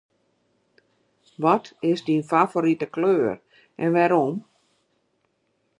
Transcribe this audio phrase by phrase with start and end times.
[1.43, 3.31] Wat is dyn favorite kleur
[3.83, 4.35] en wêrom?